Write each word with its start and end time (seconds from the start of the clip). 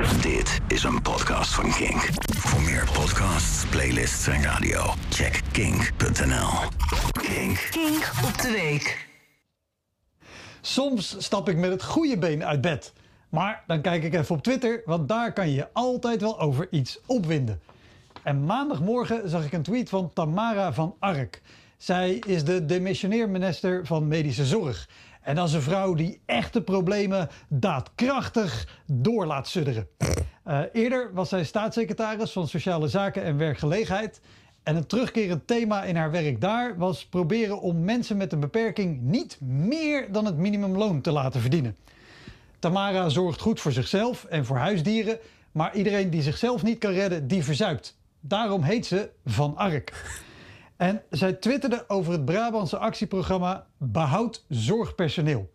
Dit 0.00 0.60
is 0.68 0.82
een 0.82 1.02
podcast 1.02 1.54
van 1.54 1.70
Kink. 1.70 2.08
Voor 2.36 2.62
meer 2.62 2.88
podcasts, 2.92 3.66
playlists 3.66 4.26
en 4.26 4.42
radio, 4.42 4.94
check 5.10 5.40
kink.nl. 5.52 6.48
Kink. 7.12 7.68
Kink 7.70 8.10
op 8.24 8.38
de 8.38 8.50
week. 8.50 9.08
Soms 10.60 11.16
stap 11.18 11.48
ik 11.48 11.56
met 11.56 11.70
het 11.70 11.84
goede 11.84 12.18
been 12.18 12.44
uit 12.44 12.60
bed. 12.60 12.92
Maar 13.28 13.64
dan 13.66 13.80
kijk 13.80 14.02
ik 14.02 14.14
even 14.14 14.34
op 14.34 14.42
Twitter, 14.42 14.82
want 14.84 15.08
daar 15.08 15.32
kan 15.32 15.48
je 15.48 15.54
je 15.54 15.68
altijd 15.72 16.20
wel 16.20 16.40
over 16.40 16.68
iets 16.70 17.00
opwinden. 17.06 17.60
En 18.22 18.44
maandagmorgen 18.44 19.28
zag 19.28 19.44
ik 19.44 19.52
een 19.52 19.62
tweet 19.62 19.88
van 19.88 20.12
Tamara 20.12 20.72
van 20.72 20.96
Ark. 20.98 21.42
Zij 21.76 22.12
is 22.14 22.44
de 22.44 22.66
demissionair 22.66 23.28
minister 23.28 23.86
van 23.86 24.08
Medische 24.08 24.46
Zorg. 24.46 24.88
En 25.20 25.34
dat 25.34 25.48
is 25.48 25.54
een 25.54 25.62
vrouw 25.62 25.94
die 25.94 26.20
echte 26.26 26.62
problemen 26.62 27.28
daadkrachtig 27.48 28.80
door 28.86 29.26
laat 29.26 29.48
sudderen. 29.48 29.88
Uh, 30.46 30.60
eerder 30.72 31.10
was 31.14 31.28
zij 31.28 31.44
staatssecretaris 31.44 32.32
van 32.32 32.48
Sociale 32.48 32.88
Zaken 32.88 33.22
en 33.22 33.36
Werkgelegenheid. 33.36 34.20
En 34.62 34.76
een 34.76 34.86
terugkerend 34.86 35.46
thema 35.46 35.84
in 35.84 35.96
haar 35.96 36.10
werk 36.10 36.40
daar 36.40 36.78
was 36.78 37.06
proberen 37.06 37.60
om 37.60 37.84
mensen 37.84 38.16
met 38.16 38.32
een 38.32 38.40
beperking 38.40 39.00
niet 39.00 39.40
meer 39.40 40.12
dan 40.12 40.24
het 40.24 40.36
minimumloon 40.36 41.00
te 41.00 41.12
laten 41.12 41.40
verdienen. 41.40 41.76
Tamara 42.58 43.08
zorgt 43.08 43.40
goed 43.40 43.60
voor 43.60 43.72
zichzelf 43.72 44.24
en 44.24 44.44
voor 44.44 44.56
huisdieren, 44.56 45.18
maar 45.52 45.74
iedereen 45.74 46.10
die 46.10 46.22
zichzelf 46.22 46.62
niet 46.62 46.78
kan 46.78 46.92
redden, 46.92 47.28
die 47.28 47.44
verzuipt. 47.44 47.96
Daarom 48.20 48.62
heet 48.62 48.86
ze 48.86 49.10
Van 49.24 49.56
Ark. 49.56 49.92
En 50.80 51.02
zij 51.10 51.32
twitterde 51.32 51.84
over 51.88 52.12
het 52.12 52.24
Brabantse 52.24 52.78
actieprogramma 52.78 53.66
Behoud 53.76 54.44
Zorgpersoneel. 54.48 55.50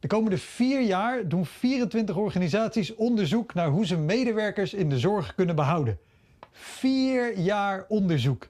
De 0.00 0.08
komende 0.08 0.38
vier 0.38 0.80
jaar 0.80 1.28
doen 1.28 1.46
24 1.46 2.16
organisaties 2.16 2.94
onderzoek 2.94 3.54
naar 3.54 3.68
hoe 3.68 3.86
ze 3.86 3.96
medewerkers 3.96 4.74
in 4.74 4.88
de 4.88 4.98
zorg 4.98 5.34
kunnen 5.34 5.56
behouden. 5.56 5.98
Vier 6.50 7.38
jaar 7.38 7.84
onderzoek. 7.88 8.48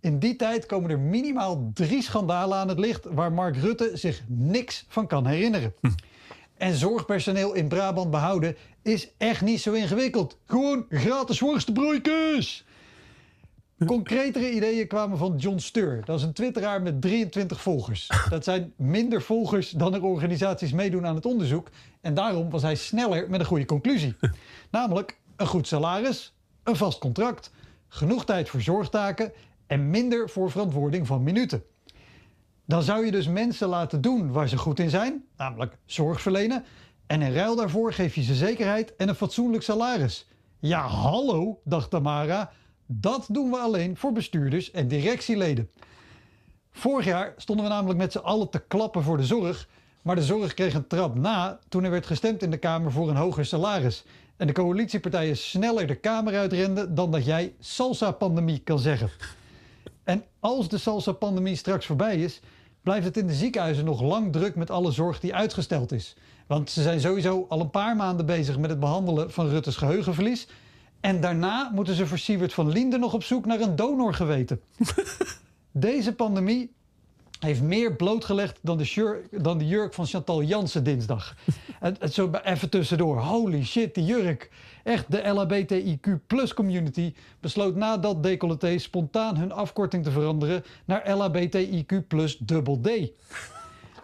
In 0.00 0.18
die 0.18 0.36
tijd 0.36 0.66
komen 0.66 0.90
er 0.90 0.98
minimaal 0.98 1.70
drie 1.74 2.02
schandalen 2.02 2.58
aan 2.58 2.68
het 2.68 2.78
licht 2.78 3.04
waar 3.04 3.32
Mark 3.32 3.56
Rutte 3.56 3.90
zich 3.94 4.22
niks 4.26 4.84
van 4.88 5.06
kan 5.06 5.26
herinneren. 5.26 5.74
En 6.56 6.74
zorgpersoneel 6.74 7.54
in 7.54 7.68
Brabant 7.68 8.10
behouden 8.10 8.56
is 8.82 9.08
echt 9.16 9.42
niet 9.42 9.60
zo 9.60 9.72
ingewikkeld. 9.72 10.38
Gewoon 10.46 10.86
gratis 10.88 11.40
worstenbroeikes! 11.40 12.66
Concretere 13.86 14.50
ideeën 14.50 14.86
kwamen 14.86 15.18
van 15.18 15.36
John 15.36 15.58
Steur. 15.58 16.04
Dat 16.04 16.18
is 16.18 16.24
een 16.24 16.32
twitteraar 16.32 16.82
met 16.82 17.00
23 17.00 17.60
volgers. 17.60 18.10
Dat 18.30 18.44
zijn 18.44 18.72
minder 18.76 19.22
volgers 19.22 19.70
dan 19.70 19.94
er 19.94 20.02
organisaties 20.02 20.72
meedoen 20.72 21.06
aan 21.06 21.14
het 21.14 21.26
onderzoek. 21.26 21.70
En 22.00 22.14
daarom 22.14 22.50
was 22.50 22.62
hij 22.62 22.74
sneller 22.74 23.30
met 23.30 23.40
een 23.40 23.46
goede 23.46 23.64
conclusie. 23.64 24.16
Namelijk 24.70 25.18
een 25.36 25.46
goed 25.46 25.66
salaris, 25.66 26.34
een 26.62 26.76
vast 26.76 26.98
contract, 26.98 27.50
genoeg 27.88 28.24
tijd 28.24 28.48
voor 28.48 28.60
zorgtaken 28.60 29.32
en 29.66 29.90
minder 29.90 30.30
voor 30.30 30.50
verantwoording 30.50 31.06
van 31.06 31.22
minuten. 31.22 31.62
Dan 32.64 32.82
zou 32.82 33.04
je 33.04 33.10
dus 33.10 33.28
mensen 33.28 33.68
laten 33.68 34.00
doen 34.00 34.32
waar 34.32 34.48
ze 34.48 34.56
goed 34.56 34.78
in 34.78 34.90
zijn, 34.90 35.24
namelijk 35.36 35.76
zorg 35.86 36.20
verlenen. 36.20 36.64
En 37.06 37.22
in 37.22 37.32
ruil 37.32 37.56
daarvoor 37.56 37.92
geef 37.92 38.14
je 38.14 38.22
ze 38.22 38.34
zekerheid 38.34 38.96
en 38.96 39.08
een 39.08 39.14
fatsoenlijk 39.14 39.62
salaris. 39.62 40.28
Ja, 40.58 40.86
hallo, 40.86 41.60
dacht 41.64 41.90
Tamara. 41.90 42.52
Dat 42.90 43.26
doen 43.28 43.50
we 43.50 43.56
alleen 43.56 43.96
voor 43.96 44.12
bestuurders 44.12 44.70
en 44.70 44.88
directieleden. 44.88 45.70
Vorig 46.70 47.04
jaar 47.04 47.34
stonden 47.36 47.64
we 47.64 47.70
namelijk 47.70 47.98
met 47.98 48.12
z'n 48.12 48.18
allen 48.18 48.50
te 48.50 48.62
klappen 48.68 49.02
voor 49.02 49.16
de 49.16 49.24
zorg. 49.24 49.68
Maar 50.02 50.16
de 50.16 50.22
zorg 50.22 50.54
kreeg 50.54 50.74
een 50.74 50.86
trap 50.86 51.14
na 51.14 51.58
toen 51.68 51.84
er 51.84 51.90
werd 51.90 52.06
gestemd 52.06 52.42
in 52.42 52.50
de 52.50 52.56
Kamer 52.56 52.92
voor 52.92 53.08
een 53.08 53.16
hoger 53.16 53.46
salaris. 53.46 54.04
En 54.36 54.46
de 54.46 54.52
coalitiepartijen 54.52 55.36
sneller 55.36 55.86
de 55.86 55.94
Kamer 55.94 56.36
uitrenden 56.36 56.94
dan 56.94 57.10
dat 57.10 57.24
jij 57.24 57.54
salsa-pandemie 57.60 58.58
kan 58.58 58.78
zeggen. 58.78 59.10
En 60.04 60.24
als 60.40 60.68
de 60.68 60.78
salsa-pandemie 60.78 61.56
straks 61.56 61.86
voorbij 61.86 62.16
is, 62.16 62.40
blijft 62.82 63.06
het 63.06 63.16
in 63.16 63.26
de 63.26 63.34
ziekenhuizen 63.34 63.84
nog 63.84 64.02
lang 64.02 64.32
druk 64.32 64.54
met 64.54 64.70
alle 64.70 64.90
zorg 64.90 65.20
die 65.20 65.34
uitgesteld 65.34 65.92
is. 65.92 66.16
Want 66.46 66.70
ze 66.70 66.82
zijn 66.82 67.00
sowieso 67.00 67.46
al 67.48 67.60
een 67.60 67.70
paar 67.70 67.96
maanden 67.96 68.26
bezig 68.26 68.58
met 68.58 68.70
het 68.70 68.80
behandelen 68.80 69.30
van 69.30 69.48
Rutte's 69.48 69.76
geheugenverlies. 69.76 70.46
En 71.00 71.20
daarna 71.20 71.70
moeten 71.74 71.94
ze 71.94 72.06
voor 72.06 72.18
Siewert 72.18 72.54
van 72.54 72.68
Linden 72.68 73.00
nog 73.00 73.14
op 73.14 73.22
zoek 73.22 73.46
naar 73.46 73.60
een 73.60 73.76
donorgeweten. 73.76 74.60
Deze 75.70 76.14
pandemie 76.14 76.72
heeft 77.38 77.62
meer 77.62 77.96
blootgelegd 77.96 78.58
dan 78.62 78.78
de, 78.78 78.84
jurk, 78.84 79.44
dan 79.44 79.58
de 79.58 79.66
jurk 79.66 79.94
van 79.94 80.06
Chantal 80.06 80.42
Jansen 80.42 80.84
dinsdag. 80.84 81.36
het 81.80 82.14
zo 82.14 82.30
even 82.44 82.70
tussendoor. 82.70 83.18
Holy 83.18 83.64
shit, 83.64 83.94
die 83.94 84.04
jurk. 84.04 84.50
Echt, 84.84 85.10
de 85.10 85.22
LHBTIQ 85.22 86.26
plus 86.26 86.54
community 86.54 87.14
besloot 87.40 87.74
na 87.74 87.96
dat 87.96 88.22
decolleté 88.22 88.78
spontaan 88.78 89.36
hun 89.36 89.52
afkorting 89.52 90.04
te 90.04 90.10
veranderen 90.10 90.64
naar 90.84 91.16
LHBTIQ 91.16 92.06
plus 92.08 92.38
dubbel 92.38 92.80
D. 92.80 92.88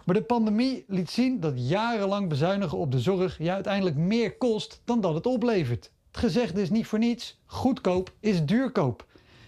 Maar 0.05 0.15
de 0.15 0.21
pandemie 0.21 0.83
liet 0.87 1.09
zien 1.09 1.39
dat 1.39 1.53
jarenlang 1.55 2.29
bezuinigen 2.29 2.77
op 2.77 2.91
de 2.91 2.99
zorg 2.99 3.37
je 3.37 3.51
uiteindelijk 3.51 3.95
meer 3.95 4.37
kost 4.37 4.81
dan 4.83 5.01
dat 5.01 5.13
het 5.13 5.25
oplevert. 5.25 5.91
Het 6.15 6.23
gezegde 6.23 6.61
is 6.61 6.69
niet 6.69 6.87
voor 6.87 6.99
niets. 6.99 7.39
Goedkoop 7.45 8.11
is 8.19 8.45
duurkoop. 8.45 9.05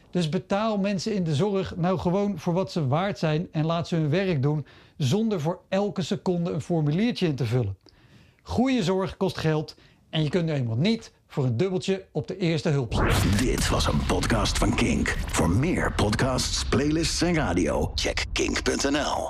Dus 0.09 0.29
betaal 0.29 0.77
mensen 0.77 1.13
in 1.13 1.23
de 1.23 1.35
zorg 1.35 1.75
nou 1.75 1.99
gewoon 1.99 2.39
voor 2.39 2.53
wat 2.53 2.71
ze 2.71 2.87
waard 2.87 3.19
zijn 3.19 3.47
en 3.51 3.65
laat 3.65 3.87
ze 3.87 3.95
hun 3.95 4.09
werk 4.09 4.41
doen 4.41 4.65
zonder 4.97 5.41
voor 5.41 5.59
elke 5.69 6.01
seconde 6.01 6.51
een 6.51 6.61
formuliertje 6.61 7.27
in 7.27 7.35
te 7.35 7.45
vullen. 7.45 7.77
Goede 8.41 8.83
zorg 8.83 9.17
kost 9.17 9.37
geld 9.37 9.75
en 10.09 10.23
je 10.23 10.29
kunt 10.29 10.45
nu 10.45 10.51
eenmaal 10.51 10.75
niet 10.75 11.11
voor 11.27 11.45
een 11.45 11.57
dubbeltje 11.57 12.05
op 12.11 12.27
de 12.27 12.37
eerste 12.37 12.69
hulp. 12.69 13.03
Dit 13.37 13.69
was 13.69 13.87
een 13.87 14.05
podcast 14.05 14.57
van 14.57 14.75
Kink. 14.75 15.17
Voor 15.27 15.49
meer 15.49 15.93
podcasts, 15.93 16.65
playlists 16.65 17.21
en 17.21 17.33
radio, 17.33 17.91
check 17.95 18.25
kink.nl. 18.31 19.25